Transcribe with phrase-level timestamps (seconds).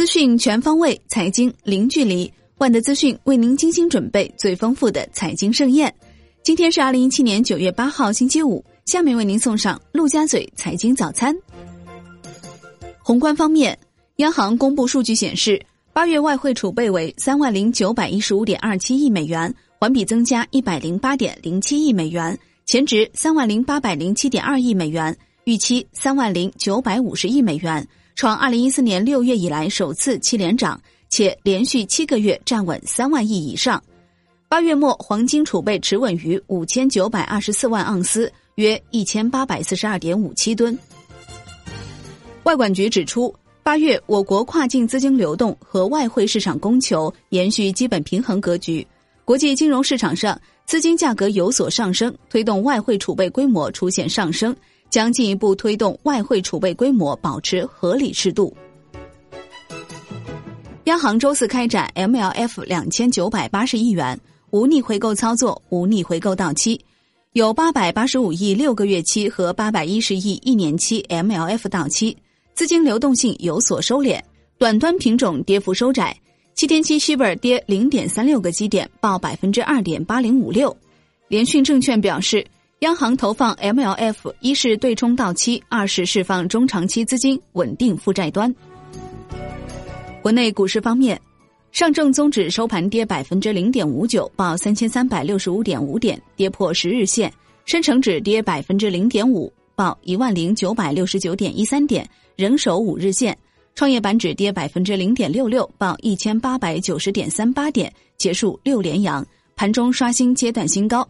[0.00, 5.94] 资讯全方位财经零距离万德资讯为您精心准备最丰富的财经盛宴。
[6.42, 11.36] 今天是二零一七年九月八号星期五下面为您送上陆家嘴财经早餐。
[12.98, 13.78] 宏观方面
[14.16, 15.60] 央行公布数据显示
[15.92, 25.14] 八月外汇储备为三万零九百一十五点二七亿美元环比增加一百零八点零七亿美元前值三万零八百零七点二亿美元
[25.50, 27.84] 预期三万零九百五十亿美元。
[28.14, 33.82] 创二零一四年六月以来首次七连涨，且连续七个月站稳三万亿以上。
[34.48, 40.78] 八月末黄金储备持稳于五千九百二十四万盎司，约一千八百四十二点五七吨。
[42.44, 48.86] 外管局指出，八月我国跨境资金流动和外汇市场供求延续基本平衡格局，
[49.24, 54.54] 国际金融市场上资金价格有所上升，推动外汇储备规模出现上升。
[54.90, 58.54] 将进一步推动外汇储备规模保持合理适度。
[60.84, 64.18] 央行周四开展 MLF 两千九百八十亿元
[64.50, 66.80] 无逆回购操作，无逆回购到期，
[67.34, 72.16] 有八百八十五亿六个月期和八百一十亿一年期 MLF 到期，
[72.54, 74.20] 资金流动性有所收敛，
[74.58, 76.16] 短端品种跌幅收窄，
[76.56, 80.76] 七天期 s h i b r 跌零点三六个基点，报百分之二点八零五六。
[81.28, 82.44] 联讯证券表示。
[82.80, 88.54] 央行投放 MLF，一是对冲到期，二是释放中长期资金，稳定负债端。
[90.22, 91.20] 国内股市方面，
[91.72, 97.28] 上证综指收盘跌百分之零点五九，报三千三百六十五点五点，跌破十日线；
[97.66, 103.34] 深成指跌百分之零点五，报一万零九百六十九点一三点，仍守五日线；
[103.74, 109.22] 创业板指跌百分之零点六六，报一千八百九十点三八点，结束六连阳，
[109.54, 111.06] 盘中刷新阶段新高。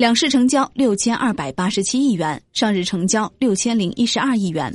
[0.00, 4.74] 两市成交六千二百八十七亿元，上日成交六千零一十二亿元。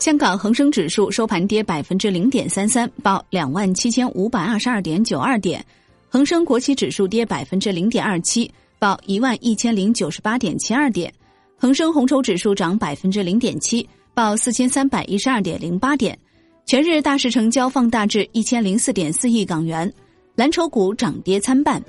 [0.00, 5.60] 香港恒生指数收盘跌百分之零点三三，报两万七千五百二十二点九二点；
[6.08, 8.50] 恒生国企指数跌百分之零点二七，
[8.80, 11.08] 报一万一千零九十八点七二点；
[11.56, 16.18] 恒生红筹指数涨百分之零点七，报四千三百一十二点零八点。
[16.66, 19.94] 全日大市成交放大至一千零四点四亿港元，
[20.34, 21.80] 蓝筹股涨跌参半。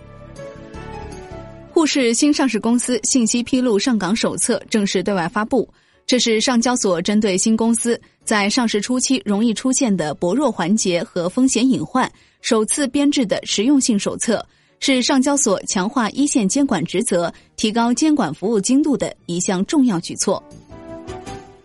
[1.76, 5.68] 沪市新上市公司信息披露上岗手册正式对外发布，
[6.08, 12.10] 这是上交所针对新公司在上市初期容易出现的薄弱环节和风险隐患
[12.40, 14.44] 首次编制的实用性手册，
[14.80, 20.42] 是上交所强化一线监管职责、提高监管服务精度的一项重要举措。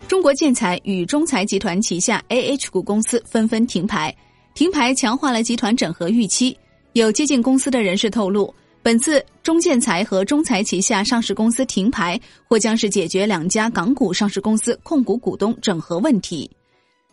[0.09, 4.13] 中国建材与中材集团旗下 A H 股公司纷纷停牌，
[4.55, 6.57] 停牌强化了集团整合预期。
[6.91, 8.53] 有接近公司的人士透露。
[8.83, 16.49] 本次中建材和中材旗下上市公司停牌，或将是解决两家港股上市公司控股股东整合问题。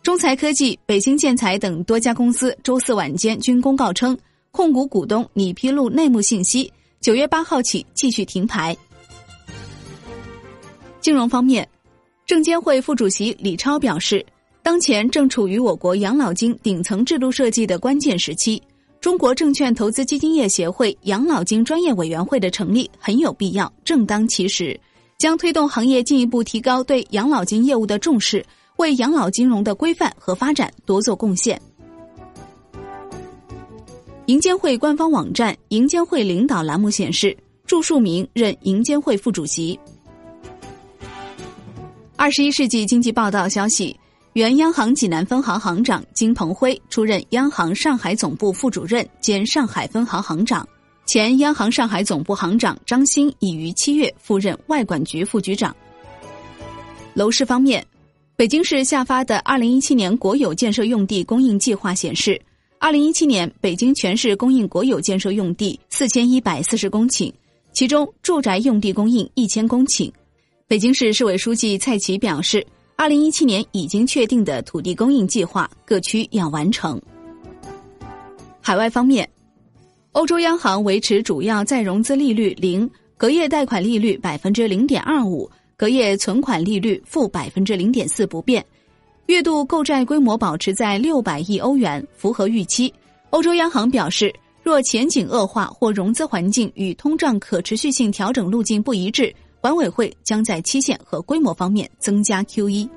[0.03, 4.17] 中材科技、北京建材等多家公司周四晚间均公告称，
[4.51, 8.77] 控股股东拟披露内幕信息，九月八号起继续停牌。
[11.01, 11.67] 金融方面，
[12.27, 14.23] 证监会副主席李超表示，
[14.61, 18.61] 当前正处于我国养老金顶层制度设计的关键时期。
[19.01, 24.77] 中国证券投资基金业协会养老金专业委员会的成立很有必要，正当其时，
[25.17, 28.45] 将推动行业进一步提高对养老金业务的重视，
[28.75, 31.59] 为养老金融的规范和发展多做贡献。
[34.25, 37.35] 银监会官方网站“银监会领导”栏目显示，
[37.65, 39.79] 祝树明任银监会副主席。
[42.17, 43.97] 二十一世纪经济报道消息。
[44.33, 50.67] 原央行济南分行行长金鹏辉出任央行上海总部副主任兼上海分行行长，
[51.07, 55.75] 前央行上海总部行长张欣已于七月赴任外管局副局长。
[57.15, 57.83] 楼市方面，
[58.35, 62.39] 北京市下发的二零一七年国有建设用地供应计划显示，
[62.77, 67.33] 二零一七年北京全市供应国有建设用地四千一百四十公顷，
[67.73, 70.09] 其中住宅用地供应一千公顷。
[70.67, 72.63] 北京市市委书记蔡奇表示。
[72.99, 77.01] 二零一七年已经确定的土地供应计划，各区要完成。
[78.59, 79.25] 海外方面，
[80.11, 88.63] 欧洲央行维持主要再融资利率零，隔夜贷款利率百分之零点二五，隔夜存款利率负百分之零点四不变。
[89.27, 92.93] 月度购债规模保持在六百亿欧元，符合预期。
[93.29, 94.29] 欧洲央行表示，
[94.61, 99.33] 若前景恶化或融资环境与通胀可持续性调整路径不一致。
[99.61, 102.89] 管委会将在期限和规模方面增加 Q 一。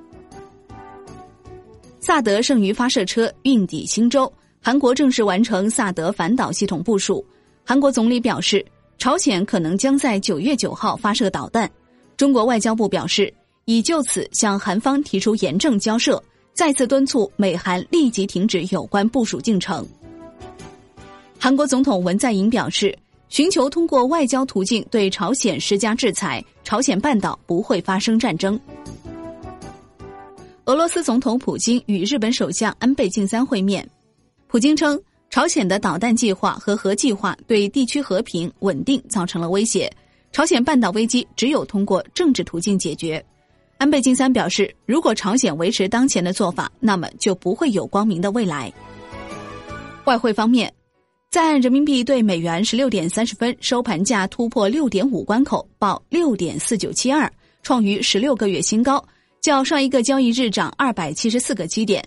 [2.01, 7.25] 萨德剩余发射车运抵新州，韩国正式完成萨德反导系统部署。
[7.65, 8.65] 韩国总理表示，
[8.99, 11.71] 朝鲜可能将在九月九号发射导弹。
[12.17, 13.33] 中国外交部表示，
[13.65, 16.23] 已就此向韩方提出严正交涉，
[16.53, 19.87] 再次敦促美韩立即停止有关部署进程。
[21.39, 22.97] 韩国总统文在寅表示，
[23.33, 28.61] 寻求通过外交途径对朝鲜施加制裁，朝鲜半岛不会发生战争。
[30.67, 33.89] 俄罗斯总统普京与日本首相安倍晋三会面，
[34.49, 35.01] 普京称，
[35.31, 39.91] 朝鲜的导弹计划和核计划对地区和平稳定造成了威胁，
[40.31, 43.25] 朝鲜半岛危机只有通过政治途径解决。
[43.79, 48.71] 安倍晋三表示，如果朝鲜维持当前的做法，那么就不会有光明的未来。
[50.05, 50.71] 外汇方面，
[51.33, 57.33] 在岸人民币对美元十六点三十分收盘价突破六点五关口，报六点四九七二，
[57.63, 59.03] 创于十六个月新高，
[59.41, 62.05] 较上一个交易日涨二百七十四个基点。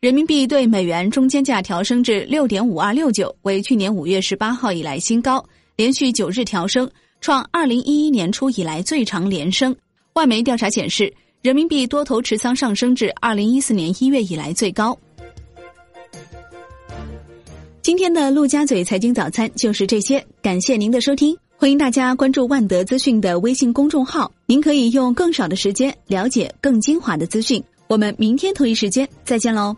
[0.00, 5.44] 人民币对美元中间价调升至六点五二六九，为去年五月十八号以来新高，
[5.76, 6.90] 连续九日调升，
[7.20, 9.76] 创二零一一年初以来最长连升。
[10.14, 14.98] 外媒调查显示，人民币多头持仓上升至二零一四年一月以来最高。
[17.82, 27.60] 今天的陆家嘴财经早餐就是这些，感谢您的收听，欢迎大家关注万德资讯的微信公众号，您可以用更少的时间了解更精华的资讯。
[27.88, 29.76] 我们明天同一时间再见喽。